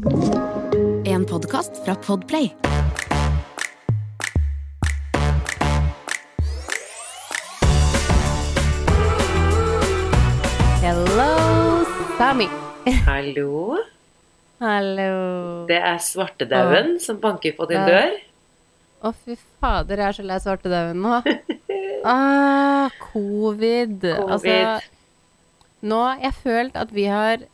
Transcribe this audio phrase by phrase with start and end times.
[0.00, 2.56] En podkast fra Podplay.
[10.80, 11.84] Hello,
[12.16, 12.48] Sami.
[13.06, 13.76] Hallo.
[14.58, 15.66] Hallo.
[15.68, 18.16] Det er svartedauden som banker på din dør.
[19.04, 21.20] Å, fy fader, jeg er så lei svartedauden nå.
[22.00, 24.00] Ah, covid.
[24.00, 24.30] Covid.
[24.32, 24.92] Altså,
[25.84, 27.44] nå har jeg følt at vi har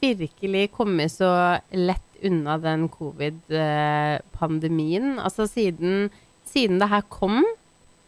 [0.00, 5.18] virkelig kommet så lett unna den covid-pandemien.
[5.18, 6.10] Altså, siden,
[6.48, 7.44] siden det her kom,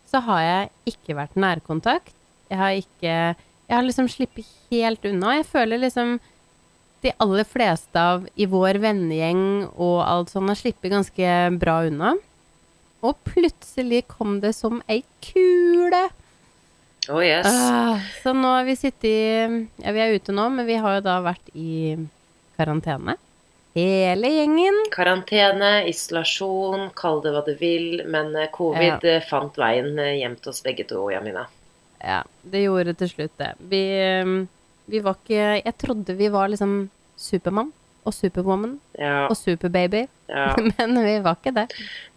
[0.06, 2.14] så har jeg ikke vært nærkontakt.
[2.50, 3.34] Jeg har ikke
[3.66, 5.36] Jeg har liksom sluppet helt unna.
[5.40, 6.20] Jeg føler liksom
[7.02, 12.14] de aller fleste av i vår vennegjeng og alt sånt har sluppet ganske bra unna.
[13.02, 16.10] Og plutselig kom det som ei kule.
[17.08, 17.46] Oh yes.
[17.46, 19.20] Uh, så nå har vi sittet i
[19.84, 21.94] Ja, vi er ute nå, men vi har jo da vært i
[22.58, 23.16] karantene.
[23.76, 24.78] Hele gjengen.
[24.94, 28.00] Karantene, isolasjon, kall det hva du vil.
[28.08, 29.18] Men eh, covid ja.
[29.28, 31.44] fant veien eh, hjem til oss begge to, Jamina.
[32.00, 33.50] Ja, det gjorde til slutt det.
[33.68, 33.82] Vi,
[34.88, 36.86] vi var ikke Jeg trodde vi var liksom
[37.20, 37.72] Supermann
[38.06, 40.44] og Superwoman Ja, og Superbaby, ja.
[40.78, 41.64] men vi var ikke det.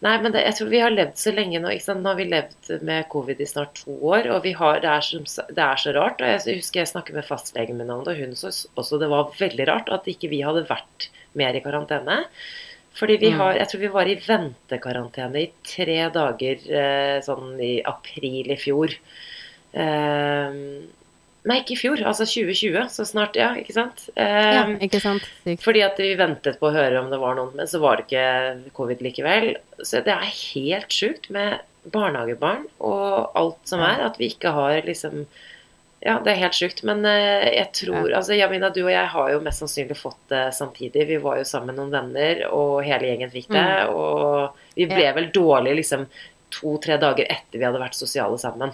[0.06, 1.72] Nei, men det, jeg tror vi har levd så lenge nå.
[1.74, 2.02] ikke sant?
[2.04, 4.30] Nå har vi levd med covid i snart to år.
[4.36, 6.22] Og vi har, det, er så, det er så rart.
[6.22, 9.10] og Jeg husker jeg snakket med fastlegen min om det, og hun syntes også det
[9.12, 12.20] var veldig rart at ikke vi hadde vært mer i karantene.
[12.98, 13.38] Fordi vi Mm.
[13.38, 18.56] har, jeg tror vi var i ventekarantene i tre dager eh, sånn i april i
[18.58, 18.90] fjor.
[19.72, 20.56] Eh,
[21.44, 22.88] nei, ikke i fjor, altså 2020.
[22.92, 24.08] Så snart, ja, ikke sant.
[24.16, 25.22] Eh, Ja, ikke sant?
[25.44, 25.62] Sykt.
[25.64, 28.06] fordi at vi ventet på å høre om det var noen, men så var det
[28.08, 29.54] ikke covid likevel.
[29.82, 34.82] Så det er helt sjukt med barnehagebarn og alt som er, at vi ikke har
[34.84, 35.26] liksom
[36.02, 36.82] Ja, det er helt sjukt.
[36.82, 40.46] Men eh, jeg tror Altså, Jamina, du og jeg har jo mest sannsynlig fått det
[40.56, 41.06] samtidig.
[41.08, 43.66] Vi var jo sammen med noen venner, og hele gjengen fikk det.
[43.92, 45.04] Og vi ble Mm.
[45.04, 45.12] Ja.
[45.12, 46.06] vel dårlige liksom
[46.50, 48.72] to-tre dager etter vi hadde vært sosiale sammen.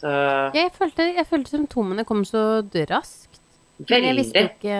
[0.00, 3.28] Så Ja, jeg følte, jeg følte symptomene kom så raskt.
[3.80, 4.06] Veldig.
[4.06, 4.78] jeg visste ikke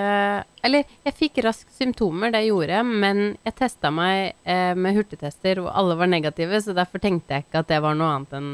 [0.66, 5.62] Eller jeg fikk raskt symptomer, det gjorde jeg, men jeg testa meg eh, med hurtigtester,
[5.62, 8.50] og alle var negative, så derfor tenkte jeg ikke at det var noe annet enn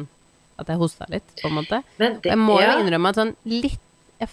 [0.57, 1.83] at jeg hosta litt, på en måte.
[1.99, 2.77] Det, jeg må ja.
[2.77, 3.83] jo innrømme at sånn litt
[4.23, 4.31] jeg,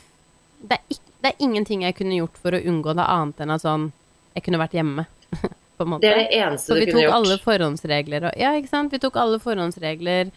[0.61, 3.57] det, er ikke, det er ingenting jeg kunne gjort for å unngå det, annet enn
[3.57, 3.91] at sånn
[4.33, 5.03] Jeg kunne vært hjemme,
[5.77, 6.05] på en måte.
[6.05, 6.93] Det er det eneste du kunne gjort.
[6.93, 8.93] For vi tok alle forhåndsregler og Ja, ikke sant?
[8.93, 10.31] Vi tok alle forhåndsregler.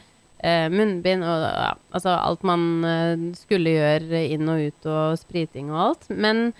[0.44, 5.70] Eh, munnbind og ja, altså alt man eh, skulle gjøre inn og ut og spriting
[5.72, 6.08] og alt.
[6.12, 6.50] Men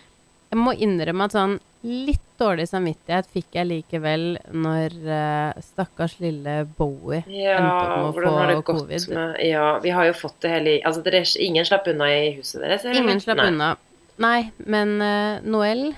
[0.48, 4.25] jeg må innrømme at sånn litt dårlig samvittighet fikk jeg likevel
[4.56, 9.06] når eh, stakkars lille Bowie Ja, endte opp med å få covid.
[9.12, 12.64] med Ja, vi har jo fått det hele Altså, dere, ingen slapp unna i huset
[12.64, 12.84] deres?
[12.84, 13.00] eller?
[13.04, 13.48] Ingen slapp Nei.
[13.53, 13.70] unna.
[14.19, 15.91] Nei, men eh, Noel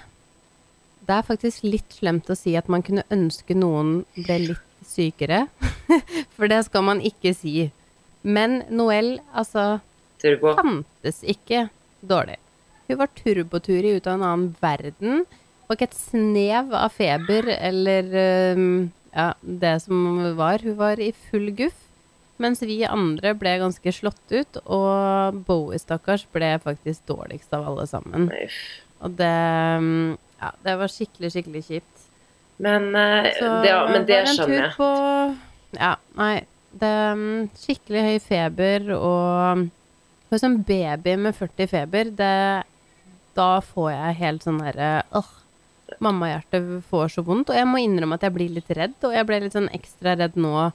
[1.07, 5.45] Det er faktisk litt slemt å si at man kunne ønske noen ble litt sykere.
[6.37, 7.69] For det skal man ikke si.
[8.27, 9.79] Men Noëlle, altså,
[10.23, 10.55] Turbo.
[10.59, 11.67] fantes ikke
[12.03, 12.39] dårlig.
[12.89, 15.27] Hun var turboturi ut av en annen verden.
[15.69, 18.07] Og ikke et snev av feber eller
[19.13, 19.99] ja, det som
[20.39, 20.65] var.
[20.65, 21.77] Hun var i full guff.
[22.39, 27.87] Mens vi andre ble ganske slått ut, og Bowie, stakkars, ble faktisk dårligst av alle
[27.91, 28.29] sammen.
[29.03, 29.33] Og det
[30.39, 31.98] Ja, det var skikkelig, skikkelig kjipt.
[32.59, 34.73] Men, eh, Så det, ja, men det en skjønner jeg.
[34.77, 34.89] På,
[35.79, 36.37] ja, nei.
[36.79, 39.69] Det mm, skikkelig høy feber og
[40.29, 42.65] For som baby med 40 feber, det
[43.39, 45.31] Da får jeg helt sånn derre Åh.
[46.05, 47.49] Mammahjertet får så vondt.
[47.49, 50.19] Og jeg må innrømme at jeg blir litt redd, og jeg ble litt sånn ekstra
[50.21, 50.69] redd nå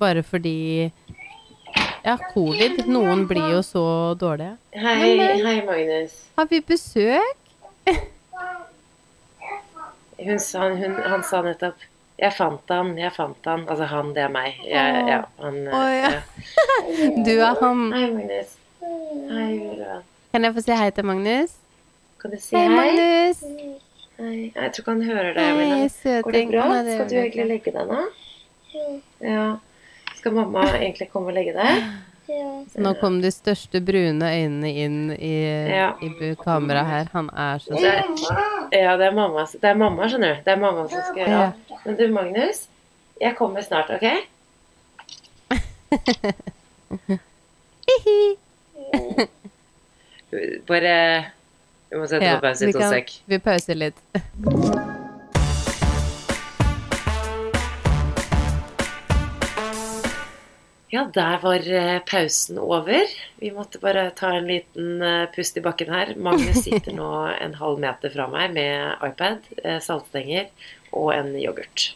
[0.00, 0.92] bare fordi
[2.06, 2.86] Ja, covid.
[2.88, 3.84] Noen blir jo så
[4.16, 4.54] dårlige.
[4.72, 6.14] Hei, Men, eh, hei, Magnus.
[6.38, 7.36] Har vi besøk?
[10.24, 11.88] Hun han, hun, han sa nettopp
[12.20, 13.62] 'Jeg fant han, jeg fant han'.
[13.64, 14.58] Altså han, det er meg.
[14.68, 16.10] Jeg, ja, han, oh, ja.
[16.10, 16.20] ja.
[17.26, 17.86] Du er han.
[17.94, 18.58] Hei, Magnus.
[19.30, 19.86] Hei.
[20.34, 21.54] Kan jeg få si hei til Magnus?
[22.20, 22.76] Kan du si Hei, hei?
[22.76, 23.40] Magnus.
[24.20, 24.52] Hei.
[24.52, 25.62] Jeg tror ikke han hører deg.
[25.62, 26.20] Hei.
[26.26, 26.68] Går det bra?
[26.84, 28.04] Det Skal du egentlig legge deg nå?
[29.24, 29.48] Ja.
[30.20, 31.88] Skal mamma egentlig komme og legge deg?
[32.80, 35.32] Nå kom de største brune øynene inn i,
[35.70, 35.88] Ja.
[36.02, 37.04] i kameraet her.
[37.12, 38.20] Han er så søt.
[38.72, 40.40] ja, det er mamma, det er mamma, skjønner du.
[40.46, 41.52] Det er mamma som skal gjøre det.
[41.84, 42.66] Men du, Magnus.
[43.20, 44.04] Jeg kommer snart, OK?
[50.68, 51.24] Bare
[51.90, 53.10] Vi må sette Ja, på pause i to sek.
[53.26, 53.98] Vi pauser litt.
[60.90, 63.06] Ja, der var eh, pausen over.
[63.36, 66.14] Vi måtte bare ta en liten eh, pust i bakken her.
[66.18, 67.10] Magnus sitter nå
[67.44, 70.48] en halv meter fra meg med iPad, eh, saltstenger
[70.90, 71.92] og en yoghurt.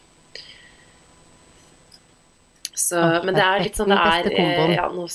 [2.70, 5.08] Så, men det er litt sånn det er ja, Nå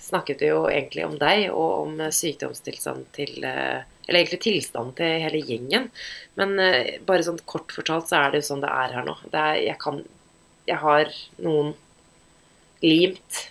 [0.00, 5.40] snakket vi jo egentlig om deg og om sykdomstilstand til Eller egentlig tilstanden til hele
[5.44, 5.90] gjengen.
[6.40, 6.56] Men
[7.04, 9.16] bare sånn kort fortalt så er det jo sånn det er her nå.
[9.28, 10.00] Det er, jeg kan
[10.68, 11.12] Jeg har
[11.44, 11.74] noen
[12.84, 13.46] limt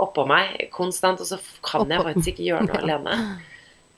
[0.00, 3.16] oppå meg konstant, og så kan jeg faktisk ikke gjøre noe alene.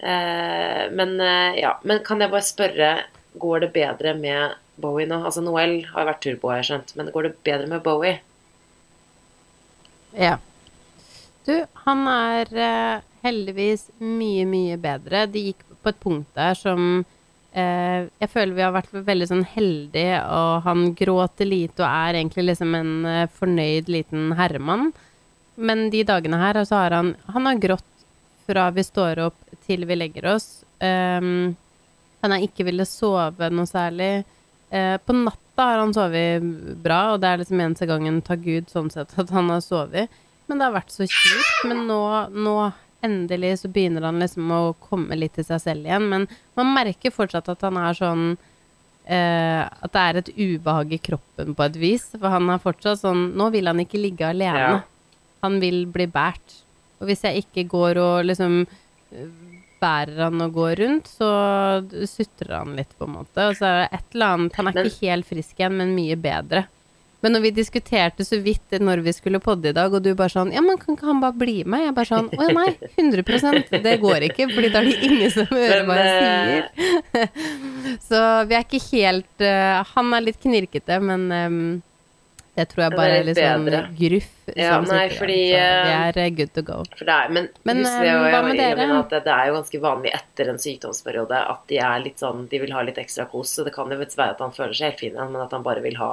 [0.02, 2.92] Eh, men eh, ja, men kan jeg bare spørre,
[3.42, 5.22] går det bedre med Bowie nå?
[5.22, 8.18] Altså Noel har vært turbo, har jeg skjønt, men går det bedre med Bowie?
[10.18, 10.36] Ja.
[11.46, 11.54] Du,
[11.86, 15.26] han er eh, heldigvis mye, mye bedre.
[15.30, 17.04] Det gikk på et punkt der som
[17.52, 22.20] eh, Jeg føler vi har vært veldig sånn heldige, og han gråter lite og er
[22.20, 24.90] egentlig liksom en eh, fornøyd liten herremann.
[25.56, 27.88] Men de dagene her, så har han Han har grått
[28.46, 30.64] fra vi står opp til vi legger oss.
[30.82, 31.54] Um,
[32.22, 34.24] han har ikke villet sove noe særlig.
[34.72, 36.42] Uh, på natta har han sovet
[36.82, 40.10] bra, og det er liksom eneste gangen, takk Gud, sånn sett, at han har sovet.
[40.48, 41.68] Men det har vært så kjipt.
[41.70, 42.02] Men nå,
[42.34, 42.56] nå
[43.04, 46.08] endelig så begynner han liksom å komme litt til seg selv igjen.
[46.12, 46.26] Men
[46.58, 48.24] man merker fortsatt at han er sånn
[49.06, 52.08] eh, At det er et ubehag i kroppen på et vis.
[52.18, 54.66] For han er fortsatt sånn Nå vil han ikke ligge alene.
[54.66, 54.80] Ja.
[55.42, 56.58] Han vil bli båret.
[57.02, 59.32] Og hvis jeg ikke går og liksom eh,
[59.82, 61.28] bærer han og går rundt, så
[62.06, 63.48] sutrer han litt, på en måte.
[63.50, 65.96] Og så er det et eller annet Han er Men- ikke helt frisk igjen, men
[65.96, 66.66] mye bedre.
[67.22, 70.32] Men når vi diskuterte så vidt når vi skulle podde i dag, og du bare
[70.32, 71.86] sånn Ja, men kan ikke han bare bli med?
[71.86, 72.90] Jeg bare sånn Å ja, nei.
[72.98, 77.30] 100% Det går ikke, fordi da er det ingen som hører hva jeg sier.
[78.10, 78.20] så
[78.50, 81.64] vi er ikke helt uh, Han er litt knirkete, men um,
[82.52, 86.28] det tror jeg bare er litt sånn gruff Ja, nei, fordi, vi eh, er eh,
[86.36, 86.82] good to go.
[87.00, 88.88] Er, men Men, det, eh, jeg, hva med dere?
[88.98, 92.44] at det, det er jo ganske vanlig etter en sykdomsperiode at de er litt sånn
[92.52, 93.54] De vil ha litt ekstra kos.
[93.56, 95.64] Så det kan jo være at han føler seg helt fin igjen, men at han
[95.64, 96.12] bare vil ha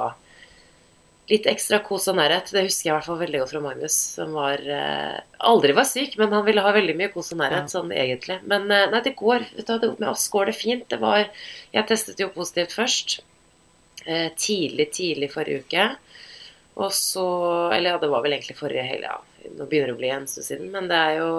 [1.30, 2.50] litt ekstra kos og nærhet.
[2.50, 5.86] Det husker jeg i hvert fall veldig godt fra Magnus, som var eh, aldri var
[5.86, 7.72] syk, men han ville ha veldig mye kos og nærhet, Ja.
[7.78, 8.40] sånn egentlig.
[8.50, 9.46] Men eh, nei, det går.
[9.62, 10.86] Du, med oss går det fint.
[10.90, 11.28] Det var
[11.72, 13.20] Jeg testet jo positivt først.
[14.06, 15.88] Eh, tidlig, tidlig forrige uke.
[16.80, 17.24] Og så
[17.74, 19.18] Eller ja, det var vel egentlig forrige helg, ja.
[19.56, 21.30] Nå begynner det å bli en stund siden, men det er jo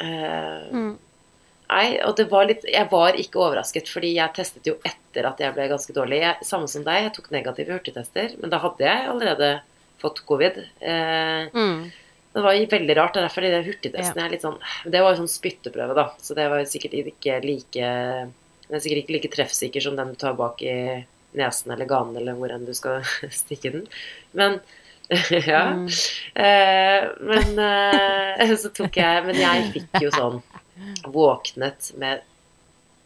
[0.00, 0.94] eh, Mm.
[1.68, 5.40] Nei, og det var litt Jeg var ikke overrasket, fordi jeg testet jo etter at
[5.42, 6.20] jeg ble ganske dårlig.
[6.22, 9.48] Jeg, samme som deg, jeg tok negative hurtigtester, men da hadde jeg allerede
[10.02, 10.60] fått covid.
[10.80, 11.90] Eh, Mm.
[12.36, 13.14] det var veldig rart.
[13.14, 16.34] Det er derfor de hurtigtestene er litt sånn Det var jo sånn spytteprøve, da, så
[16.36, 17.86] det var sikkert ikke like
[18.68, 21.04] Den er sikkert ikke like treffsikker som den du tar bak i
[21.36, 23.86] nesen eller ganen eller hvor enn du skal stikke den.
[24.34, 24.60] Men
[25.30, 25.64] ja.
[25.74, 25.88] Mm.
[26.34, 30.40] Eh, men eh, så tok jeg Men jeg fikk jo sånn
[31.12, 32.24] Våknet med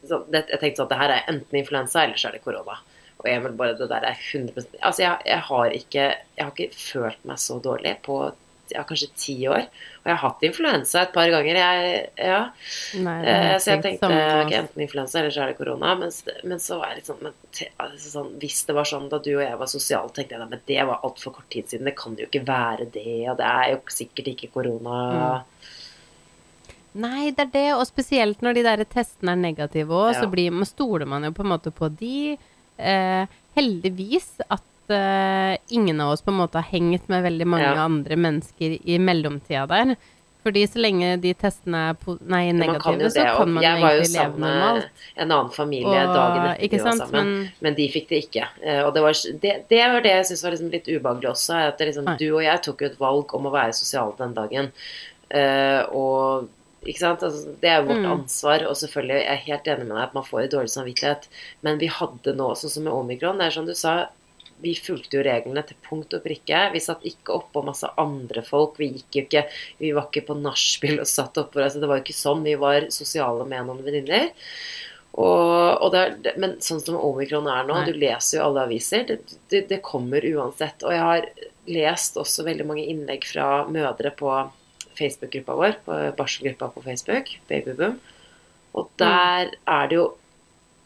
[0.07, 2.45] så, det, Jeg tenkte sånn at det her er enten influensa, eller så er det
[2.45, 2.79] korona.
[3.21, 6.77] Og Emil bare Det der er 100 Altså, jeg, jeg har ikke Jeg har ikke
[6.77, 8.23] følt meg så dårlig på
[8.71, 9.65] ja, kanskje ti år.
[10.01, 11.57] Og jeg har hatt influensa et par ganger.
[11.59, 12.41] Jeg, ja.
[13.03, 15.97] Nei, Eh, så jeg tenkte med enten influensa eller så er det korona.
[15.99, 16.13] Men,
[16.47, 17.35] men så var jeg litt sånn, men,
[17.83, 20.49] altså, sånn Hvis det var sånn da du og jeg var sosiale, tenkte jeg da,
[20.53, 21.91] men det var altfor kort tid siden.
[21.91, 23.19] Det kan jo ikke være det.
[23.33, 25.01] Og det er jo sikkert ikke korona.
[26.95, 30.21] Nei, det er det, og spesielt når de der testene er negative òg, Ja.
[30.23, 32.37] så blir, man- stoler man jo på en måte på de.
[32.79, 33.27] Eh,
[33.57, 37.85] heldigvis at eh, ingen av oss på en måte har hengt med veldig mange Ja.
[37.85, 39.97] andre mennesker i mellomtida der.
[40.43, 43.91] Fordi så lenge de testene er nei, kan negative, jo så kan man jeg var
[43.91, 44.87] jo egentlig leve sammen med normalt.
[45.17, 47.13] en annen familie Og- dagen etter vi var sant, sammen.
[47.13, 48.47] men- Men de fikk det ikke.
[48.65, 51.55] Eh, Og det var, det, det var det jeg syntes var liksom litt ubehagelig også.
[51.69, 54.73] At liksom, du og jeg tok jo et valg om å være sosiale den dagen.
[55.33, 56.49] Uh, og
[56.87, 57.23] ikke sant?
[57.27, 58.13] Altså, det er jo vårt Mm.
[58.13, 61.29] ansvar, og selvfølgelig jeg er helt enig med deg at man får dårlig samvittighet.
[61.63, 64.09] Men vi hadde nå, sånn som med omikron, det er som du sa,
[64.61, 66.73] vi fulgte jo reglene til punkt og prikke.
[66.73, 68.77] Vi satt ikke oppå masse andre folk.
[68.77, 69.45] Vi gikk jo ikke
[69.81, 72.43] Vi var ikke på nachspiel og satt oppå altså, Det var jo ikke sånn.
[72.45, 74.29] Vi var sosiale med noen venninner.
[75.17, 77.87] Og, og det er, men sånn som omikron er nå, Nei.
[77.89, 79.07] du leser jo alle aviser.
[79.09, 79.17] Det,
[79.51, 80.85] det, det kommer uansett.
[80.85, 81.27] Og jeg har
[81.67, 84.29] lest også veldig mange innlegg fra mødre på
[85.01, 87.99] Facebook-gruppa vår, på barselgruppa på Facebook, Babyboom.
[88.79, 90.11] Og der er det jo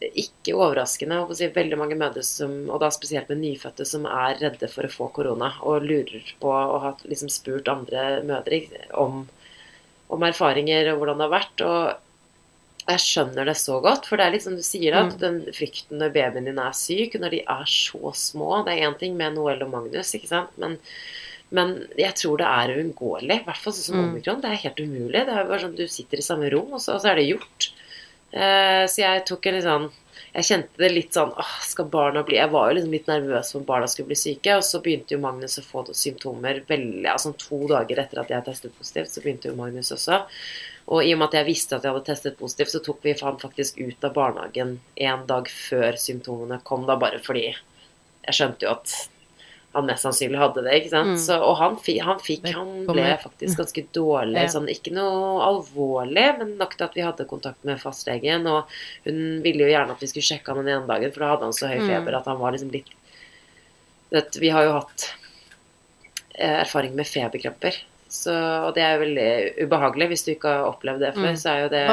[0.05, 4.39] ikke overraskende å si, veldig mange mødre, som, og da spesielt med nyfødte, som er
[4.41, 8.59] redde for å få korona og lurer på og har liksom spurt andre mødre
[9.01, 9.23] om,
[10.11, 11.63] om erfaringer og hvordan det har vært.
[11.65, 15.19] Og jeg skjønner det så godt, for det er liksom du sier, at Mm.
[15.23, 18.99] den frykten når babyen din er syk, når de er så små Det er én
[18.99, 20.77] ting med Noel og Magnus, ikke sant, men,
[21.55, 23.39] Men jeg tror det er uunngåelig.
[23.41, 24.07] I hvert fall sånn som Mm.
[24.09, 24.41] omikron.
[24.43, 25.25] Det er helt umulig.
[25.25, 27.29] Det er bare sånn Du sitter i samme rom, og så, og så er det
[27.31, 27.69] gjort.
[28.35, 29.85] Uh, så jeg tok en litt sånn
[30.35, 33.51] Jeg kjente det litt sånn åh, skal barna bli Jeg var jo liksom litt nervøs
[33.53, 37.07] for om barna skulle bli syke, og så begynte jo Magnus å få symptomer veldig
[37.07, 40.25] Altså to dager etter at jeg testet positivt, så begynte jo Magnus også.
[40.91, 43.13] Og i og med at jeg visste at jeg hadde testet positivt, så tok vi
[43.21, 47.45] han faktisk ut av barnehagen en dag før symptomene kom, da bare fordi
[48.25, 48.97] jeg skjønte jo at
[49.75, 51.13] han mest sannsynlig hadde det, ikke sant.
[51.13, 51.21] Mm.
[51.21, 51.75] Så, og han,
[52.07, 54.37] han fikk Han ble faktisk ganske dårlig.
[54.45, 54.51] Ja.
[54.55, 58.47] Sånn, ikke noe alvorlig, men nok til at vi hadde kontakt med fastlegen.
[58.47, 58.71] Og
[59.05, 61.49] hun ville jo gjerne at vi skulle sjekke han den ene dagen, for da hadde
[61.49, 61.89] han så høy Mm.
[61.91, 62.89] feber at han var liksom litt
[64.13, 65.09] Vet, Vi har jo hatt
[66.37, 67.75] eh, erfaring med feberkramper.
[68.07, 69.29] Så, og det er jo veldig
[69.65, 70.07] ubehagelig.
[70.13, 71.39] Hvis du ikke har opplevd det før, Mm.
[71.41, 71.85] så er jo det?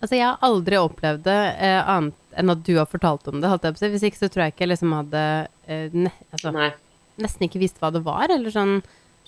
[0.00, 3.50] Altså, jeg har aldri opplevd det eh, annet enn at du har fortalt om det.
[3.76, 5.24] Hvis ikke så tror jeg ikke jeg liksom hadde
[5.68, 6.52] eh, ne altså,
[7.20, 8.78] nesten ikke visst hva det var, eller sånn.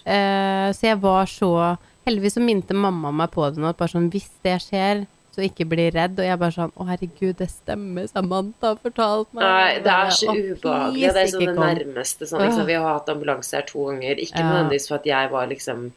[0.04, 1.52] Eh, så jeg var så
[2.02, 5.68] Heldigvis så minte mamma meg på det nå, bare sånn hvis det skjer, så ikke
[5.70, 6.16] bli redd.
[6.18, 8.08] Og jeg bare sånn Å, herregud, det stemmer.
[8.10, 9.44] Samantha har fortalt meg.
[9.44, 11.12] Nei, det er så ubehagelig.
[11.14, 14.18] Det er sånn det nærmeste sånn, liksom, Vi har hatt ambulanse her to ganger.
[14.18, 14.48] Ikke Ja.
[14.50, 15.92] nødvendigvis for at jeg var liksom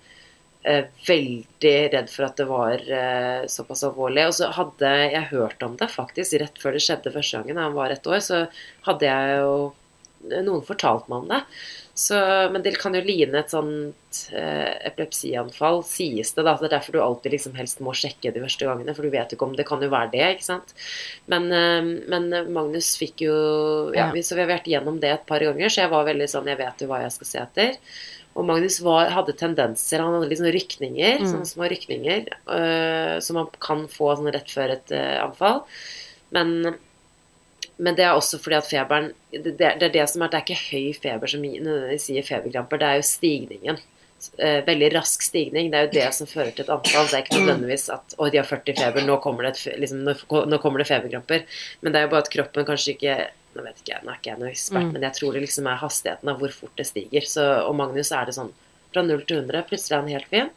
[1.08, 4.28] veldig redd for at det var eh, såpass alvorlig.
[4.30, 7.68] Og så hadde jeg hørt om det faktisk rett før det skjedde første gangen, da
[7.70, 8.46] han var ett år, så
[8.90, 9.58] hadde jeg jo
[10.26, 11.38] Noen fortalt meg om det.
[11.94, 12.18] Så,
[12.50, 16.42] men det kan jo ligne et sånt eh, epilepsianfall, sies det.
[16.48, 19.14] da, Det er derfor du alltid liksom helst må sjekke de første gangene, for du
[19.14, 20.24] vet jo ikke om det kan jo være det.
[20.40, 20.74] ikke sant?
[21.30, 23.36] Men, eh, men Magnus fikk jo
[23.94, 24.12] ja, Ja.
[24.16, 26.50] vi, Så vi har vært gjennom det et par ganger, så jeg var veldig sånn
[26.50, 27.78] Jeg vet jo hva jeg skal se etter.
[28.36, 31.28] Og Magnus var, hadde tendenser, han hadde sånne rykninger, Mm.
[31.32, 35.62] sånne små rykninger, øh, som man kan få sånn rett før et øh, anfall.
[36.36, 36.76] Men,
[37.78, 40.46] men det er også fordi at feberen det, det er det som er, det er
[40.50, 43.80] ikke høy feber som nødvendigvis gir feberkramper, det er jo stigningen.
[44.40, 45.70] Eh, veldig rask stigning.
[45.72, 47.06] Det er jo det som fører til et anfall.
[47.12, 50.04] Det er ikke nødvendigvis at å, de har 40 feber, nå kommer det, et, liksom,
[50.08, 50.16] nå,
[50.50, 51.44] nå kommer det feberkramper.
[51.82, 53.18] Men det er jo bare at kroppen kanskje ikke
[53.56, 54.94] Nå vet ikke jeg, nå er ikke jeg noen ekspert, Mm.
[54.94, 57.22] men jeg tror det liksom er hastigheten av hvor fort det stiger.
[57.32, 58.52] Så, og Magnus er det sånn
[58.94, 59.64] fra 0 til 100.
[59.70, 60.50] Plutselig er han helt fin.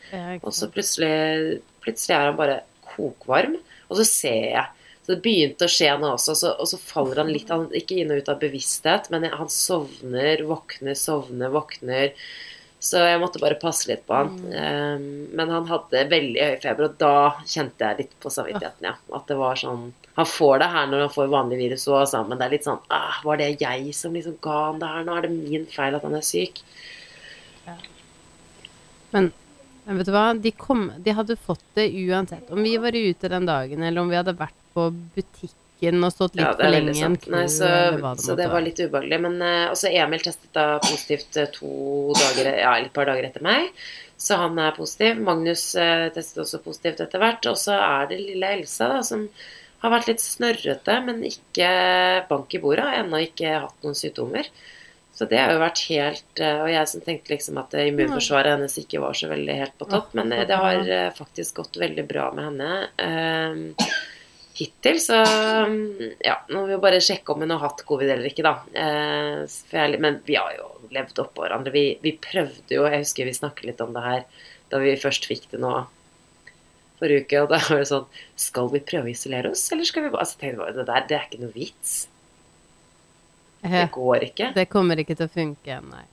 [0.42, 3.56] Og så plutselig, plutselig er han bare kokvarm,
[3.88, 4.66] og så ser jeg.
[5.06, 7.96] Så det begynte å skje nå også, så, og så faller han litt han, Ikke
[7.96, 12.12] inn og ut av bevissthet, men han sovner, våkner, sovner, våkner.
[12.78, 14.36] Så jeg måtte bare passe litt på han.
[14.52, 17.14] Um, men han hadde veldig høy feber, og da
[17.48, 18.92] kjente jeg litt på samvittigheten, ja.
[19.16, 19.88] At det var sånn
[20.18, 22.64] Han får det her når han får vanlig virus òg, altså, men det er litt
[22.66, 25.14] sånn ah, Var det jeg som liksom ga han det her nå?
[25.14, 26.58] Er det min feil at han er syk?
[29.12, 29.28] Men,
[29.84, 32.50] men vet du hva, de, kom, de hadde fått det uansett.
[32.50, 36.34] Om vi var ute den dagen, eller om vi hadde vært på butikken og stått
[36.34, 39.20] litt Ja, for lenge i en kø, så, det så det var litt ubehagelig.
[39.24, 41.70] Men uh, også Emil testet da positivt eh, to
[42.18, 43.70] dager, ja, et par dager etter meg.
[44.18, 45.22] Så han er positiv.
[45.30, 47.48] Magnus uh, testet også positivt etter hvert.
[47.48, 49.28] Og så er det lille Elsa, da, som
[49.82, 51.68] har vært litt snørrete, men ikke
[52.30, 52.86] bank i bordet.
[52.86, 54.48] Har ennå ikke hatt noen sykdommer.
[55.18, 58.76] Så det har jo vært helt eh, Og jeg som tenkte liksom at immunforsvaret hennes
[58.78, 62.28] ikke var så veldig helt på topp, men det har eh, faktisk gått veldig bra
[62.36, 62.68] med henne.
[63.02, 63.96] Eh,
[64.58, 65.18] hittil, så
[65.70, 68.46] mm, ja, nå må vi jo bare sjekke om hun har hatt covid eller ikke,
[68.46, 68.54] da.
[68.74, 71.74] Jeg, men vi har jo levd oppå hverandre.
[71.74, 74.24] Vi, vi prøvde jo, jeg husker vi snakket litt om det her
[74.68, 75.72] da vi først fikk det nå
[77.00, 78.06] forrige uke, og da var det sånn
[78.38, 81.08] Skal vi prøve å isolere oss, eller skal vi bare altså, tenkte jeg Det der,
[81.08, 81.96] det er ikke noe vits.
[83.62, 84.52] Det går ikke.
[84.54, 86.04] Det kommer ikke til å funke, nei.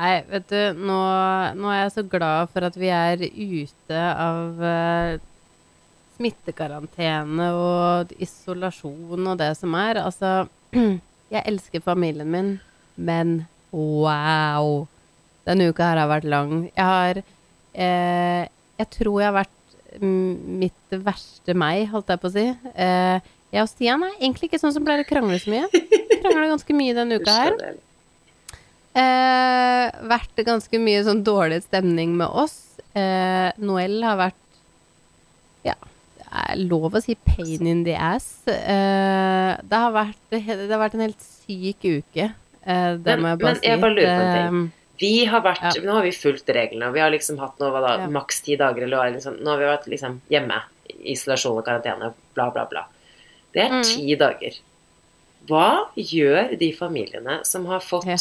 [0.00, 1.00] Nei, vet du, nå,
[1.60, 5.18] nå er jeg så glad for at vi er ute av uh,
[6.16, 10.00] smittekarantene og isolasjon og det som er.
[10.00, 10.46] Altså,
[11.34, 12.54] jeg elsker familien min,
[12.96, 13.42] men
[13.76, 14.86] wow!
[15.48, 16.66] Denne uka her har vært lang.
[16.68, 18.44] Jeg har eh,
[18.80, 19.56] Jeg tror jeg har vært
[20.00, 22.46] mitt verste meg, holdt jeg på å si.
[22.74, 23.20] Eh,
[23.50, 25.66] jeg og Stian er egentlig ikke sånn som pleier å krangle så mye.
[26.22, 27.56] Krangla ganske mye denne uka her.
[27.70, 27.78] Er-
[28.90, 32.56] Eh, vært ganske mye sånn dårlig stemning med oss.
[32.98, 34.34] Eh, Noel har vært
[35.62, 35.76] Ja,
[36.18, 38.42] det er lov å si pain in the ass.
[38.50, 42.32] Eh, det, har vært, det har vært en helt syk uke.
[42.66, 43.66] Eh, det Men- må jeg bare men si.
[43.68, 45.82] jeg bare lurer på en Eh, Vi har vært, Ja.
[45.82, 46.92] Nå har vi fulgt reglene.
[46.92, 48.06] Vi har liksom hatt nå, hva da, Ja.
[48.08, 48.82] maks ti dager.
[48.82, 50.62] Eller, liksom, nå har vi vært liksom hjemme.
[51.04, 52.12] Isolasjon og karantene.
[52.34, 52.84] Bla, bla, bla.
[53.52, 53.82] Det er Mm.
[53.84, 54.58] ti dager.
[55.48, 58.16] Hva gjør de familiene som har fått Ja.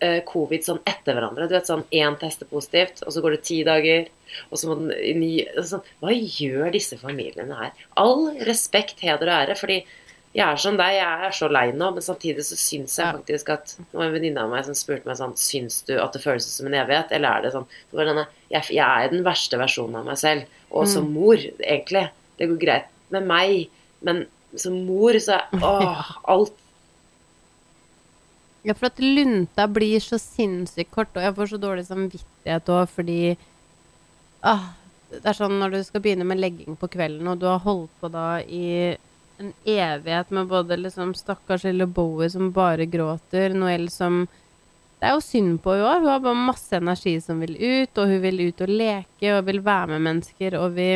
[0.00, 1.48] uh, covid sånn etter hverandre?
[1.48, 4.06] Du vet sånn én tester positivt, og så går det ti dager,
[4.52, 5.82] og så må den ny sånn.
[6.00, 7.72] Hva gjør disse familiene her?
[7.96, 9.84] All respekt, heder og ære, fordi
[10.32, 13.48] jeg er sånn deg, jeg er så lei nå, men samtidig så syns jeg faktisk
[13.50, 16.22] at Det var en venninne av meg som spurte meg sånn Syns du at det
[16.22, 19.24] føles som en evighet, eller er det sånn det var denne, jeg, jeg er den
[19.26, 21.12] verste versjonen av meg selv, og som Mm.
[21.18, 22.04] mor, egentlig.
[22.38, 23.68] Det går greit med meg,
[24.06, 24.22] men
[24.54, 26.54] som mor så er Åh, alt.
[28.62, 32.88] Ja, for at lunta blir så sinnssykt kort, og jeg får så dårlig samvittighet òg
[32.92, 33.20] fordi
[34.44, 34.66] åh,
[35.10, 37.90] Det er sånn når du skal begynne med legging på kvelden, og du har holdt
[38.00, 38.94] på da i
[39.40, 44.26] en evighet med både liksom stakkars lille Bowie som bare gråter, Noel som
[45.00, 46.02] Det er jo synd på henne òg.
[46.02, 49.46] Hun har bare masse energi som vil ut, og hun vil ut og leke og
[49.46, 50.90] vil være med mennesker, og vi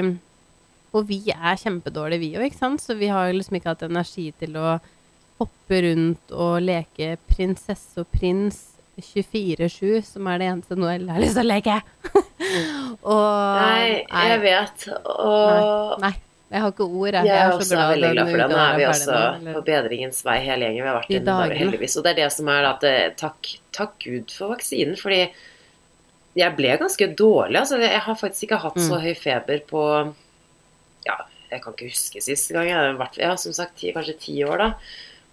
[0.95, 2.81] Og vi er kjempedårlige, vi òg, ikke sant?
[2.81, 4.77] Så vi har jo liksom ikke hatt energi til å
[5.41, 8.61] hoppe rundt og leke prinsesse og prins
[9.01, 11.81] 24-7, som er det eneste Noel har lyst til å leke.
[13.17, 14.87] og Nei, jeg vet.
[15.03, 16.15] Og Nei, nei,
[16.55, 17.17] jeg har ikke ord.
[17.19, 18.47] Jeg, Jeg er så også veldig glad for det.
[18.53, 19.17] Nå er vi også
[19.57, 20.85] på bedringens vei hele gjengen.
[20.85, 21.97] Vi har vært inne bare heldigvis.
[21.99, 24.95] Og det er det som er at eh, takk, takk Gud for vaksinen.
[25.01, 25.19] Fordi
[26.39, 27.59] jeg ble ganske dårlig.
[27.61, 29.03] Altså, jeg har faktisk ikke hatt så Mm.
[29.09, 29.83] høy feber på
[31.07, 31.17] Ja,
[31.51, 32.67] jeg kan ikke huske sist gang.
[32.71, 34.71] Jeg har vært, ja, som sagt, ti, kanskje ti år, da.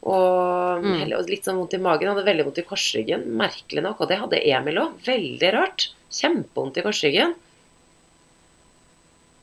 [0.03, 1.13] Og, Mm.
[1.13, 2.01] og litt sånn vondt i magen.
[2.07, 4.01] Jeg hadde veldig vondt i korsryggen, merkelig nok.
[4.01, 4.97] Og det hadde Emil òg.
[5.05, 5.89] Veldig rart.
[6.11, 7.35] Kjempevondt i korsryggen.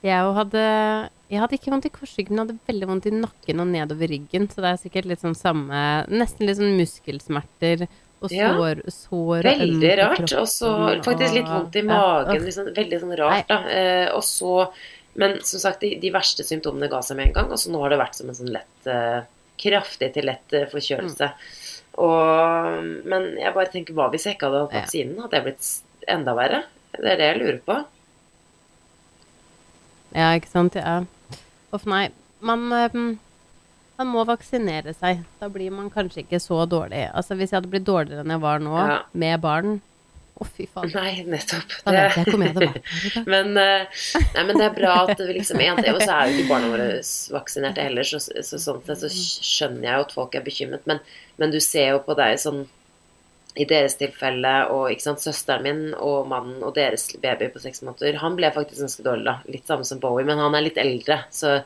[0.02, 0.64] Jeg òg hadde
[1.28, 4.08] Jeg hadde ikke vondt i korsryggen, men jeg hadde veldig vondt i nakken og nedover
[4.08, 4.46] ryggen.
[4.48, 7.82] Så det er sikkert litt sånn samme Nesten litt sånn muskelsmerter
[8.22, 8.48] og Ja.
[8.56, 10.32] sår, sår og Veldig rart.
[10.40, 10.70] Og så
[11.04, 12.44] faktisk litt vondt i magen.
[12.48, 13.58] Liksom, veldig sånn rart, da.
[13.68, 14.70] Eh, og så
[15.18, 17.50] Men som sagt, de, de verste symptomene ga seg med en gang.
[17.50, 19.20] Og så nå har det vært som en sånn lett eh,
[19.58, 21.32] Kraftig til lett eh, forkjølelse.
[21.98, 24.80] Og, men jeg bare tenker, hva hvis jeg ikke hadde hatt Ja.
[24.84, 25.20] vaksinen?
[25.24, 25.70] Hadde jeg blitt
[26.06, 26.60] enda verre?
[26.94, 27.78] Det er det jeg lurer på.
[30.14, 30.74] Ja, ikke sant.
[30.78, 31.00] Ja.
[31.74, 32.08] Uff, nei.
[32.40, 35.24] Man, man må vaksinere seg.
[35.40, 37.08] Da blir man kanskje ikke så dårlig.
[37.12, 38.98] Altså, hvis jeg hadde blitt dårligere enn jeg var nå, Ja.
[39.12, 39.80] med barn
[40.38, 40.92] Å, fy faen.
[40.94, 41.72] Nei, nettopp.
[41.82, 42.76] Da vet jeg ikke om jeg var.
[43.32, 44.04] Men, eh,
[44.36, 46.86] nei, men det er bra at vi liksom Og så er jo ikke barna våre
[47.34, 50.86] vaksinerte heller, så, så sånn sett så skjønner jeg jo at folk er bekymret.
[50.86, 51.00] Men,
[51.42, 52.68] men du ser jo på deg sånn
[53.58, 57.82] i deres tilfelle, og ikke sant, søsteren min og mannen og deres baby på seks
[57.82, 59.36] måneder, han ble faktisk ganske dårlig, da.
[59.50, 61.58] Litt samme som Bowie, men han er litt eldre, så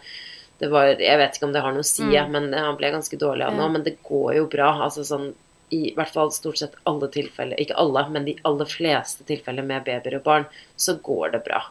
[0.63, 2.31] det var Jeg vet ikke om det har noe å si, Mm.
[2.31, 3.69] men han ble ganske dårlig av nå.
[3.73, 4.69] Men det går jo bra.
[4.85, 5.33] Altså sånn
[5.75, 9.85] i hvert fall stort sett alle tilfeller, ikke alle, men de aller fleste tilfeller med
[9.85, 10.45] babyer og barn,
[10.77, 11.63] så går det bra.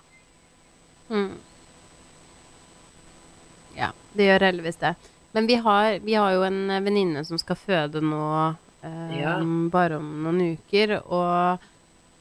[1.09, 1.37] Mm.
[3.77, 4.95] Ja, det gjør heldigvis det.
[5.31, 9.37] Men vi har, vi har jo en venninne som skal føde nå eh, Ja.
[9.71, 11.59] bare om noen uker, og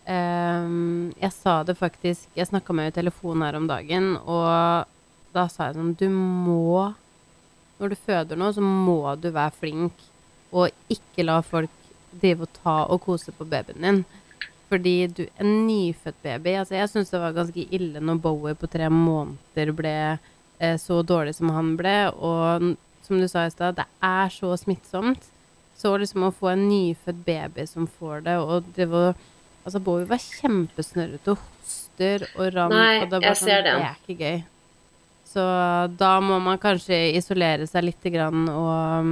[0.07, 4.87] um, jeg sa det faktisk Jeg snakka med henne i telefon her om dagen, og
[5.33, 6.95] da sa jeg sånn Du må
[7.81, 9.93] Når du føder nå, så må du være flink,
[10.53, 11.71] og ikke la folk
[12.21, 14.01] drive og ta og kose på babyen din.
[14.69, 18.69] Fordi du, en nyfødt baby altså Jeg syns det var ganske ille når Bowie på
[18.71, 19.95] tre måneder ble
[20.59, 21.95] eh, så dårlig som han ble.
[22.15, 25.25] Og som du sa i stad, det er så smittsomt.
[25.81, 29.15] Så liksom å få en nyfødt baby som får det, og det var
[29.61, 33.65] Altså, Bowie var kjempesnørrete og hoster og rant, Nei, og det var jeg sånn ser
[33.67, 33.83] den.
[33.83, 34.39] Det er ikke gøy.
[35.31, 35.43] Så
[36.01, 39.11] da må man kanskje isolere seg lite grann og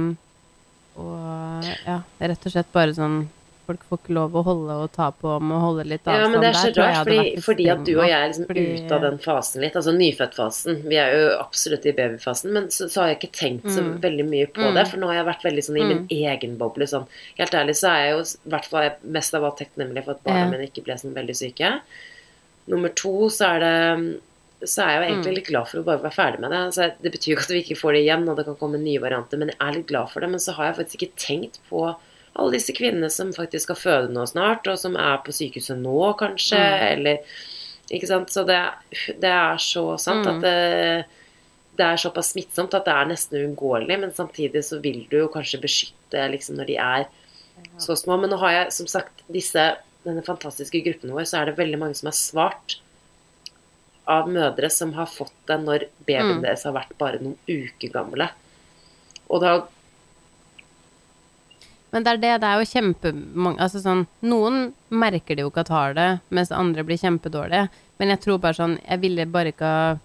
[0.99, 3.21] og ja, rett og slett bare sånn
[3.69, 6.23] Folk får ikke lov å holde og ta på om og holde litt avstand.
[6.23, 8.47] Ja, men det er så Der rart, fordi, fordi at du og jeg er liksom
[8.49, 10.79] Fordi- ute av den fasen litt, altså nyfødtfasen.
[10.89, 13.99] Vi er jo absolutt i babyfasen, men så, så har jeg ikke tenkt så Mm.
[14.01, 14.73] veldig mye på Mm.
[14.73, 16.87] det, for nå har jeg vært veldig sånn i min egen boble.
[16.89, 17.05] Sånn.
[17.37, 20.23] Helt ærlig så er jeg jo i hvert fall mest av alt takknemlig for at
[20.23, 20.49] barna Ja.
[20.49, 21.81] mine ikke ble sånn veldig syke.
[22.67, 24.21] Nummer to så er det
[24.67, 25.35] så er jeg jo egentlig Mm.
[25.35, 26.57] litt glad for å bare være ferdig med det.
[26.59, 28.77] Altså, det betyr jo ikke at vi ikke får det igjen, og det kan komme
[28.81, 30.29] nye varianter, men jeg er litt glad for det.
[30.29, 31.95] Men så har jeg faktisk ikke tenkt på
[32.35, 36.13] alle disse kvinnene som faktisk skal føde nå snart, og som er på sykehuset nå,
[36.19, 36.91] kanskje, Mm.
[36.99, 37.17] eller
[37.91, 38.29] Ikke sant.
[38.29, 38.59] Så det,
[39.19, 40.35] det er så sant Mm.
[40.35, 41.05] at det,
[41.75, 45.27] det er såpass smittsomt at det er nesten uunngåelig, men samtidig så vil du jo
[45.27, 47.07] kanskje beskytte liksom når de er
[47.79, 48.19] så små.
[48.21, 51.79] Men nå har jeg som sagt disse denne fantastiske gruppen vår, så er det veldig
[51.79, 52.77] mange som har svart
[54.07, 56.41] av mødre som har fått det når babyen Mm.
[56.43, 58.29] deres har vært bare noen uker gamle.
[59.29, 59.67] Og da
[61.91, 65.63] Men det er det, det er jo kjempemange Altså sånn Noen merker det jo ikke
[65.65, 67.69] at har det, mens andre blir kjempedårlige.
[67.99, 69.97] Men jeg tror bare sånn Jeg ville bare ikke ha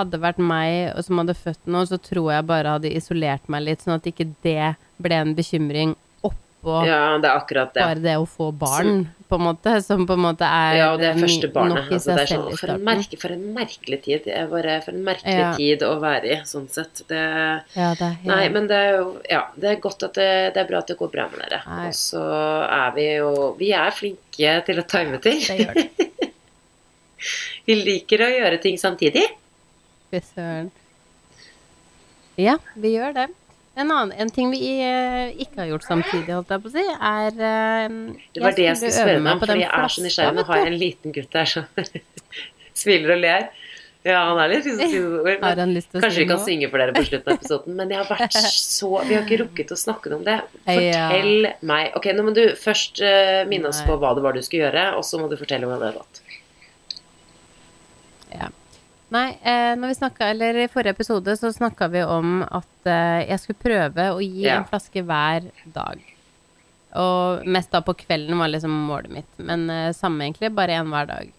[0.00, 3.60] Hadde vært meg og som hadde født noe, så tror jeg bare hadde isolert meg
[3.66, 4.72] litt, sånn at ikke det
[5.04, 5.92] ble en bekymring
[6.62, 7.82] på Ja, det akkurat det.
[7.82, 11.00] bare det å få barn, på en måte, som på en måte er Ja, og
[11.00, 11.88] det er første barnet.
[11.90, 14.24] Altså, det er sånn, for, en merke, for en merkelig tid.
[14.26, 15.52] Det bare for en merkelig Ja.
[15.56, 17.02] tid å være i, sånn sett.
[17.08, 17.22] Det,
[17.74, 20.62] Ja, det er nei, men det er jo Ja, det er godt at det, det
[20.64, 21.62] er bra at det går bra med dere.
[21.66, 21.86] Nei.
[21.88, 22.22] Og så
[22.68, 25.40] er vi jo Vi er flinke til å time ting.
[25.40, 25.88] Det gjør det.
[27.66, 29.22] Vi liker å gjøre ting samtidig.
[30.10, 30.70] Fy søren.
[32.40, 33.26] Ja, vi gjør det.
[33.74, 36.82] En, annen, en ting vi eh, ikke har gjort samtidig, holdt jeg på å si,
[36.92, 37.94] er eh,
[38.36, 40.36] Det var det jeg skulle spørre meg om, fordi jeg er så nysgjerrig.
[40.36, 41.84] Nå har jeg en liten gutt der som
[42.82, 43.48] smiler og ler.
[44.02, 44.66] Ja, han er litt
[46.02, 48.38] Kanskje vi kan synge for dere på slutten av episoden, men jeg har vært
[48.76, 50.40] så Vi har ikke rukket å snakke om det.
[50.66, 51.06] Ja.
[51.08, 54.42] Fortell meg Ok, nå må du først eh, minne oss på hva det var du
[54.44, 56.22] skulle gjøre, og så må du fortelle hvordan det har gått.
[58.32, 58.50] Ja.
[59.12, 63.26] Nei, eh, når vi snakket, eller i forrige episode så snakka vi om at eh,
[63.28, 64.58] jeg skulle prøve å gi Ja.
[64.60, 66.00] en flaske hver dag.
[66.96, 69.32] Og mest da på kvelden var liksom målet mitt.
[69.38, 71.30] Men eh, samme egentlig, bare én hver dag.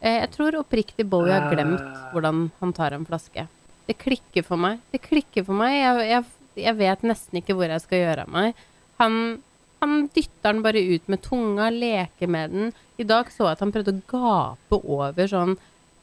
[0.00, 2.10] Eh, jeg tror oppriktig Bowie har glemt Ah.
[2.12, 3.48] hvordan han tar en flaske.
[3.88, 4.78] Det klikker for meg.
[4.92, 5.74] Det klikker for meg.
[5.80, 6.24] Jeg, jeg,
[6.68, 8.54] jeg vet nesten ikke hvor jeg skal gjøre av meg.
[9.00, 9.40] Han,
[9.82, 12.72] han dytter den bare ut med tunga, leker med den.
[12.98, 15.56] I dag så jeg at han prøvde å gape over sånn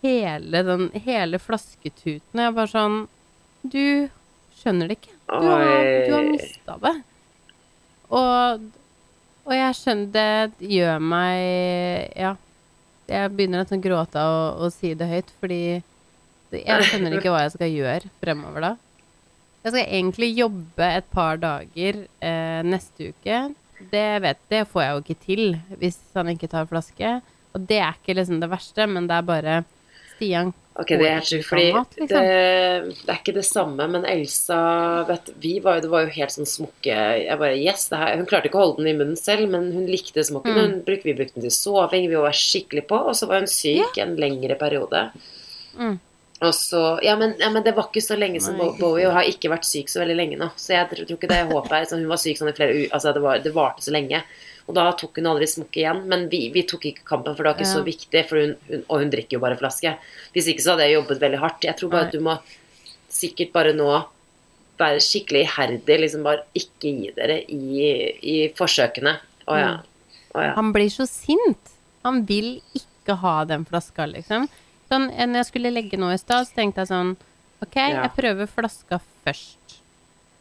[0.05, 2.41] hele, den, hele flasketuten.
[2.41, 3.01] Jeg bare sånn
[3.65, 4.07] Du
[4.59, 5.13] skjønner det ikke.
[5.25, 5.67] Du har,
[6.05, 6.95] du har mista det.
[8.13, 8.65] Og,
[9.45, 12.35] og jeg skjønner Det gjør meg Ja.
[13.05, 15.59] Jeg begynner nesten å gråte å, å si det høyt, fordi
[16.55, 18.71] jeg skjønner ikke hva jeg skal gjøre fremover da.
[19.61, 23.37] Jeg skal egentlig jobbe et par dager eh, neste uke.
[23.91, 25.43] Det vet det får jeg jo ikke til
[25.81, 27.13] hvis han ikke tar flaske.
[27.53, 29.55] Og det er ikke liksom det verste, men det er bare
[30.15, 32.07] Stian Ok, det er helt sjukt, fordi liksom.
[32.09, 34.57] det, det er ikke det samme, men Elsa
[35.07, 38.27] vet, vi var, Det var jo helt sånn smokke Jeg bare Yes, det her Hun
[38.27, 40.57] klarte ikke å holde den i munnen selv, men hun likte smokken.
[40.57, 40.81] Mm.
[40.87, 44.01] Brukte, vi brukte den til soving, vi var skikkelig på, og så var hun syk
[44.03, 45.05] en lengre periode.
[45.79, 45.95] Mm.
[46.43, 48.73] Og så ja men, ja, men det var ikke så lenge som Nei.
[48.79, 50.49] Bowie, og har ikke vært syk så veldig lenge nå.
[50.59, 52.97] Så jeg tror ikke det håpet er sånn, Hun var syk sånn i flere uker
[52.97, 54.21] Altså, det, var, det varte så lenge.
[54.67, 55.99] Og da tok hun aldri smokk igjen.
[56.09, 57.73] Men vi, vi tok ikke kampen, for det var ikke Ja.
[57.75, 58.23] så viktig.
[58.29, 59.91] For hun, hun, og hun drikker jo bare flaske.
[60.33, 61.61] Hvis ikke så hadde jeg jobbet veldig hardt.
[61.67, 62.07] Jeg tror bare Nei.
[62.07, 62.39] at du må
[63.09, 63.89] sikkert bare nå
[64.79, 65.99] være skikkelig iherdig.
[66.01, 67.91] Liksom bare ikke gi dere i,
[68.25, 69.15] i forsøkene.
[69.47, 69.69] Å ja.
[69.77, 70.17] Mm.
[70.35, 70.53] Å ja.
[70.57, 71.71] Han blir så sint.
[72.03, 74.49] Han vil ikke ha den flaska, liksom.
[74.89, 77.15] Sånn, eh, når jeg skulle legge noe i stad, så tenkte jeg sånn
[77.63, 78.01] OK, Ja.
[78.03, 79.77] jeg prøver flaska først.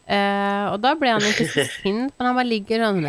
[0.04, 3.06] Eh, og da ble han ikke så sint, men han bare ligger sånn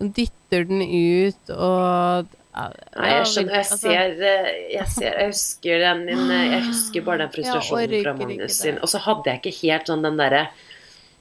[0.00, 3.52] Og dytter den ut og Nei, jeg skjønner.
[3.52, 7.98] Jeg altså, ser, eh, jeg ser Jeg husker den eh, Jeg husker bare den frustrasjonen
[8.00, 8.80] fra Magnus sin.
[8.80, 10.46] Og så hadde jeg ikke helt sånn den derre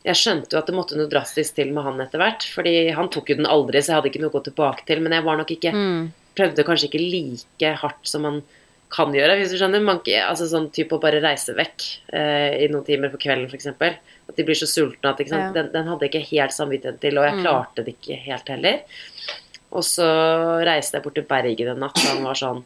[0.05, 2.47] Jeg skjønte jo at det måtte noe drastisk til med han etter hvert.
[2.55, 5.03] Fordi han tok jo den aldri, så jeg hadde ikke noe å gå tilbake til.
[5.03, 8.41] Men jeg var nok ikke mm, Prøvde kanskje ikke like hardt som man
[8.95, 9.81] kan gjøre, hvis du skjønner.
[9.83, 13.67] Man, altså sånn type å bare reise vekk eh, i noen timer på kvelden, f.eks.
[14.29, 15.19] At de blir så sultne at?
[15.27, 15.49] Ja.
[15.55, 17.43] Den, den hadde jeg ikke helt samvittighet til, og jeg Mm.
[17.43, 18.79] klarte det ikke helt heller.
[19.75, 20.07] Og så
[20.65, 22.63] reiste jeg bort til Bergen en natt da han var sånn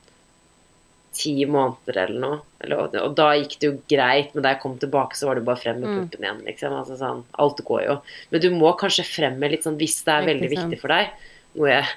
[1.20, 2.38] ti måneder eller noe.
[2.62, 5.40] Eller, og, og da gikk det jo greit, men da jeg kom tilbake, så var
[5.40, 5.98] det bare frem med Mm.
[6.06, 6.44] puppen igjen.
[6.46, 6.76] Liksom.
[6.78, 7.96] Altså, sånn, alt går jo.
[8.32, 11.10] Men du må kanskje frem med litt sånn hvis det er veldig viktig for deg,
[11.58, 11.90] noe jeg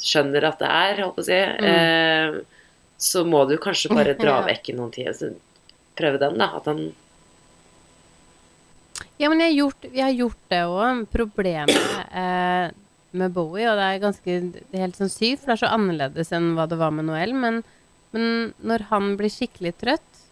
[0.00, 1.68] skjønner at det er, holdt på å si, Mm.
[1.68, 2.40] eh,
[3.04, 4.44] så må du kanskje bare dra Ja.
[4.48, 5.12] vekk i noen tider.
[5.18, 5.32] Så
[5.98, 6.50] prøve den, da.
[6.58, 6.86] At han
[9.18, 11.04] Ja, men jeg har gjort, jeg har gjort det òg.
[11.12, 12.72] Problemet eh,
[13.14, 15.70] med Bowie, og det er ganske det er helt sånn sykt, for det er så
[15.74, 17.60] annerledes enn hva det var med Noel, men,
[18.14, 20.22] men når han blir skikkelig trøtt,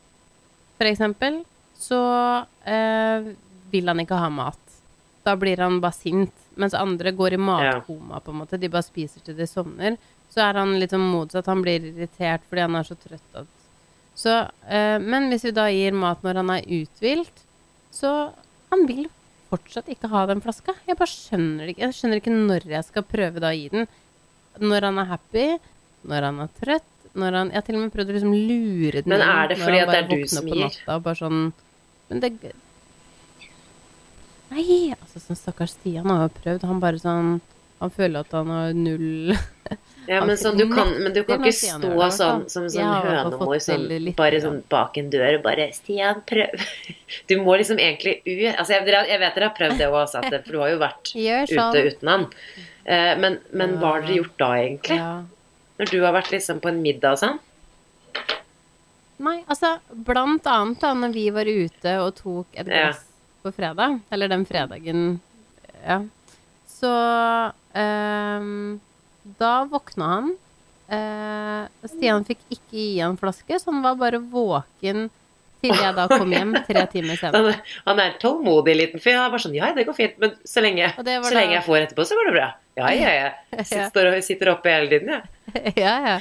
[0.80, 1.42] for eksempel,
[1.78, 2.00] så
[2.66, 3.28] eh,
[3.70, 4.58] vil han ikke ha mat.
[5.22, 6.34] Da blir han bare sint.
[6.58, 8.58] Mens andre går i matkoma, på en måte.
[8.60, 9.94] De bare spiser til de sovner.
[10.32, 11.48] Så er han litt sånn motsatt.
[11.50, 13.42] Han blir irritert fordi han er så trøtt
[14.14, 14.34] så,
[14.68, 17.44] eh, Men hvis vi da gir mat når han er uthvilt,
[17.92, 18.32] så
[18.70, 19.06] han vil
[19.52, 20.74] fortsatt ikke ha den flaska.
[20.88, 21.84] Jeg bare skjønner det ikke.
[21.86, 23.88] Jeg skjønner ikke når jeg skal prøve da å gi den.
[24.60, 25.46] Når han er happy,
[26.08, 29.02] når han er trøtt, når han Jeg har til og med prøvd å liksom lure
[29.04, 30.62] den Men er det fordi at det er du som gir?
[30.64, 31.40] natta og bare sånn
[32.08, 32.52] Men det
[34.52, 36.64] Nei, altså sånn stakkars Stian har jo prøvd.
[36.68, 37.34] Han bare sånn
[37.80, 39.34] Han føler at han har null
[40.08, 42.88] Ja, men, sånn, du kan, men du kan ikke stå gjør sånn som en sånn
[43.02, 43.84] fall hønemor sånn,
[44.18, 46.56] bare sånn bak en dør og bare 'Stian, prøv'
[47.30, 50.52] Du må liksom egentlig ut Altså, jeg, jeg vet dere har prøvd det òg, for
[50.52, 51.76] du har jo vært ute sånn.
[51.86, 52.26] uten han.
[52.84, 54.98] Eh, men, men hva har dere gjort da, egentlig?
[54.98, 55.22] Ja.
[55.78, 57.38] Når du har vært liksom på en middag og sånn?
[59.22, 62.88] Nei, altså blant annet da når vi var ute og tok et Ja.
[63.44, 65.20] på fredag, eller den fredagen
[65.86, 66.00] Ja.
[66.66, 66.90] Så
[67.74, 68.80] ehm,
[69.38, 70.30] da våkna han.
[70.92, 75.06] Eh, Stian fikk ikke gi han flaske, så han var bare våken
[75.62, 77.54] til jeg da kom hjem tre timer senere.
[77.86, 79.14] Han, er tålmodig liten fyr.
[79.20, 81.64] Han er bare sånn Ja, det går fint, men så lenge, var så lenge jeg
[81.68, 82.48] får etterpå, så går det bra.
[82.80, 83.30] Ja, ja, ja.
[83.60, 85.74] Jeg Sitter, og- sitter oppe hele tiden, jeg.
[85.84, 86.18] ja, ja.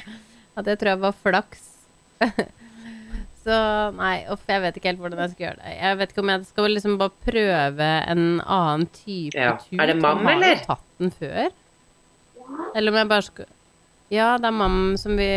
[0.54, 0.62] ja.
[0.66, 1.62] Det tror jeg var flaks.
[3.42, 3.54] Så
[3.96, 5.70] nei, uff, jeg vet ikke helt hvordan jeg skal gjøre det.
[5.80, 9.56] Jeg vet ikke om jeg skal liksom bare prøve en annen type Ja.
[9.64, 9.80] tur.
[9.82, 10.52] Er det mam, eller?
[10.54, 11.48] har du tatt den før.
[12.76, 13.50] Eller om jeg bare skal
[14.12, 15.28] Ja, det er mam som vi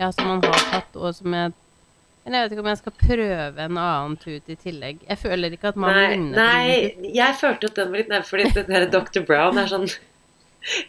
[0.00, 1.52] Ja, som han har tatt, og som jeg
[2.24, 4.98] Men jeg vet ikke om jeg skal prøve en annen tut i tillegg.
[5.08, 8.50] Jeg føler ikke at man Nei, nei, jeg følte at den var litt nær, fordi
[8.58, 9.24] den der Dr.
[9.26, 9.88] Brown er sånn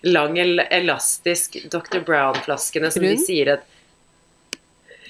[0.03, 2.01] lang, elastisk Dr.
[2.03, 3.63] Brown-flaskene som de sier at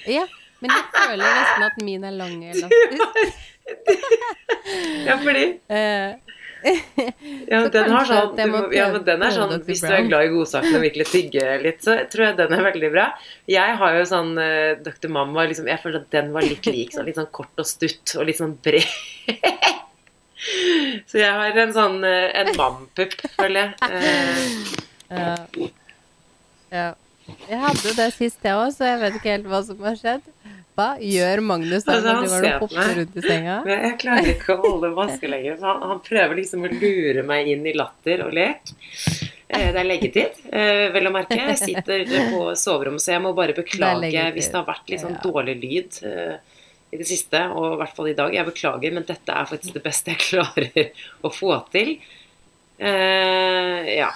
[0.10, 0.28] Ja,
[0.62, 3.50] men jeg føler nesten at min er lang elastisk.
[5.08, 5.46] Ja, fordi
[5.78, 6.14] Eh,
[7.52, 10.32] ja, den har sånn du Ja, men den er sånn Hvis du er glad i
[10.34, 13.08] godsakene og virkelig tygge litt, så tror jeg den er veldig bra.
[13.50, 15.10] Jeg har jo sånn uh, Dr.
[15.14, 16.94] Mamma liksom, Jeg føler at den var litt lik.
[16.94, 18.86] Sånn, litt sånn kort og stutt og litt sånn bred.
[21.10, 23.72] Så jeg har en sånn uh, En mampupp, føler jeg.
[23.86, 25.36] Uh, Ja.
[26.72, 26.90] ja.
[27.50, 30.24] Jeg hadde det sist, jeg òg, så jeg vet ikke helt hva som har skjedd.
[30.78, 32.92] Hva gjør Magnus da Altså, han ser på meg.
[32.98, 33.56] rundt i senga?
[33.68, 35.58] Jeg klarer ikke å holde maske lenger.
[35.60, 38.72] så Han, han prøver liksom å lure meg inn i latter og lek.
[39.52, 41.36] Eh, Det er leggetid, eh, vel å merke.
[41.36, 45.20] Jeg sitter på soverommet, så jeg må bare beklage hvis det har vært litt sånn
[45.22, 46.38] dårlig lyd eh,
[46.96, 48.34] i det siste, og i hvert fall i dag.
[48.34, 50.92] Jeg beklager, men dette er faktisk det beste jeg klarer
[51.24, 51.98] å få til.
[52.80, 54.10] Ja.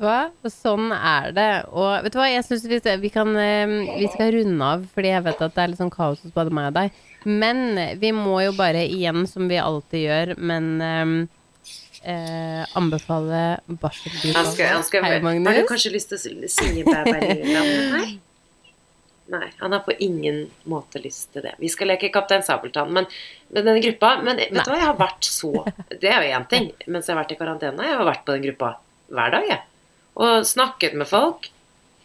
[0.00, 0.30] Du hva?
[0.48, 1.50] Sånn er det.
[1.76, 5.12] Og vet du hva, jeg syns vi, vi, kan, eh, vi skal runde av, fordi
[5.12, 7.02] jeg vet at det er litt sånn kaos hos både meg og deg.
[7.28, 11.12] Men vi må jo bare igjen, som vi alltid gjør, men eh,
[12.14, 17.20] eh, anbefale Han Hei, Hei, har du kanskje lyst til å synge Bæ bæ
[17.92, 18.18] meg?
[19.30, 21.52] Nei, han har på ingen måte lyst til det.
[21.60, 22.88] Vi skal leke Kaptein Sabeltann.
[22.90, 23.04] Men,
[23.52, 24.64] med denne gruppa Men vet Nei.
[24.64, 25.52] du hva, jeg har vært så
[25.92, 26.72] Det er jo én ting.
[26.88, 28.78] Mens jeg har vært i karantene, jeg har vært på den gruppa
[29.10, 29.66] hver dag, jeg.
[30.18, 31.50] Og snakket med folk.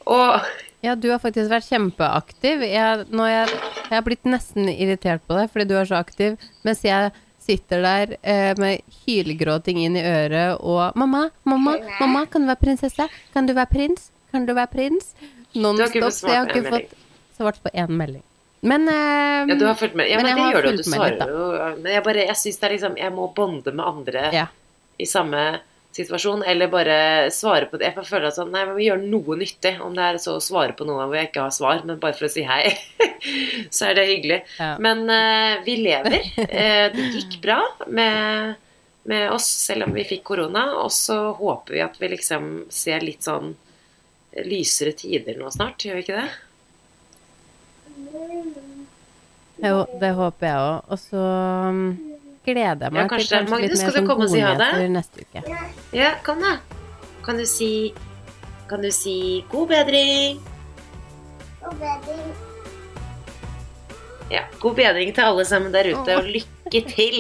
[0.06, 0.40] Og
[0.86, 2.62] Ja, du har faktisk vært kjempeaktiv.
[2.62, 3.54] Jeg, jeg,
[3.90, 6.36] jeg har blitt nesten irritert på deg fordi du er så aktiv,
[6.68, 7.10] mens jeg
[7.46, 12.62] sitter der eh, med hylgråting inn i øret og 'Mamma, mamma, mamma, kan du være
[12.62, 13.10] prinsesse?
[13.34, 14.12] Kan du være prins?
[14.32, 15.14] Kan du være prins?'
[15.56, 15.94] Nonstop.
[16.04, 18.24] fått Så jeg har svart på en ikke fått svart på én melding.
[18.66, 20.10] Men eh, ja, du har fulgt med.
[20.10, 20.78] Ja, Men men, det gjør du.
[20.78, 21.46] Du svarer jo.
[21.82, 24.46] Men jeg bare Jeg syns det er liksom Jeg må bonde med andre ja.
[24.98, 25.44] i samme
[25.96, 26.98] situasjon, eller bare
[27.32, 27.94] svare på det.
[27.94, 29.76] Jeg føler at sånn, nei, men vi gjør noe nyttig.
[29.84, 32.18] Om det er så å svare på noe hvor jeg ikke har svar, men bare
[32.18, 32.74] for å si hei,
[33.76, 34.42] så er det hyggelig.
[34.60, 34.74] Ja.
[34.84, 36.20] Men uh, vi lever.
[36.42, 38.58] Uh, det gikk bra med,
[39.08, 40.68] med oss, selv om vi fikk korona.
[40.84, 43.54] Og så håper vi at vi liksom ser litt sånn
[44.44, 46.30] lysere tider nå snart, gjør vi ikke det?
[49.64, 50.92] Jo, det håper jeg òg.
[50.92, 51.24] Og så
[51.72, 51.86] um,
[52.46, 55.44] gleder jeg meg Ja, kanskje til kanskje litt mer sånn si godnyheter neste uke.
[55.96, 56.58] Ja, kom da.
[57.26, 57.72] Kan du si
[58.70, 60.42] Kan du si god bedring?
[64.30, 67.20] Ja, god bedring til alle sammen der ute, og lykke til!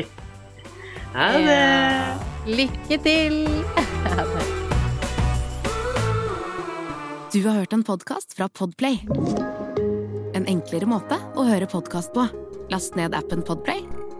[1.16, 1.60] ha det!
[2.48, 3.44] Lykke til!
[7.30, 8.96] Du har hørt en podkast fra Podplay.
[10.34, 12.24] En enklere måte å høre podkast på.
[12.74, 13.84] Last ned appen Podplay,